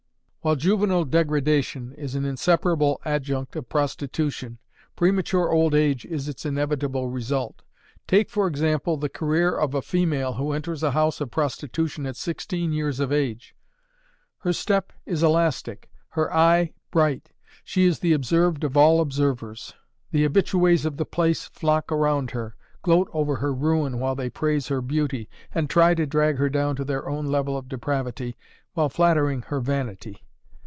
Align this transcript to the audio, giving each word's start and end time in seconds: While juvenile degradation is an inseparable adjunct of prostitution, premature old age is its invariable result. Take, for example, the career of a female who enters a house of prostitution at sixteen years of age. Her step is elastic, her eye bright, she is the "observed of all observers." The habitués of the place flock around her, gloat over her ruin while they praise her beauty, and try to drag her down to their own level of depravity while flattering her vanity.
While 0.43 0.55
juvenile 0.55 1.05
degradation 1.05 1.91
is 1.91 2.15
an 2.15 2.25
inseparable 2.25 2.99
adjunct 3.05 3.55
of 3.55 3.69
prostitution, 3.69 4.57
premature 4.95 5.51
old 5.51 5.75
age 5.75 6.03
is 6.03 6.27
its 6.27 6.47
invariable 6.47 7.09
result. 7.09 7.61
Take, 8.07 8.27
for 8.27 8.47
example, 8.47 8.97
the 8.97 9.07
career 9.07 9.51
of 9.55 9.75
a 9.75 9.83
female 9.83 10.33
who 10.33 10.51
enters 10.53 10.81
a 10.81 10.89
house 10.97 11.21
of 11.21 11.29
prostitution 11.29 12.07
at 12.07 12.15
sixteen 12.15 12.73
years 12.73 12.99
of 12.99 13.11
age. 13.11 13.53
Her 14.39 14.51
step 14.51 14.91
is 15.05 15.21
elastic, 15.21 15.91
her 16.09 16.33
eye 16.33 16.73
bright, 16.89 17.33
she 17.63 17.85
is 17.85 17.99
the 17.99 18.13
"observed 18.13 18.63
of 18.63 18.75
all 18.75 18.99
observers." 18.99 19.75
The 20.09 20.27
habitués 20.27 20.85
of 20.85 20.97
the 20.97 21.05
place 21.05 21.45
flock 21.49 21.91
around 21.91 22.31
her, 22.31 22.55
gloat 22.81 23.09
over 23.13 23.35
her 23.35 23.53
ruin 23.53 23.99
while 23.99 24.15
they 24.15 24.31
praise 24.31 24.69
her 24.69 24.81
beauty, 24.81 25.29
and 25.53 25.69
try 25.69 25.93
to 25.93 26.07
drag 26.07 26.37
her 26.39 26.49
down 26.49 26.75
to 26.77 26.83
their 26.83 27.07
own 27.07 27.27
level 27.27 27.55
of 27.55 27.69
depravity 27.69 28.35
while 28.73 28.89
flattering 28.89 29.43
her 29.43 29.59
vanity. 29.59 30.23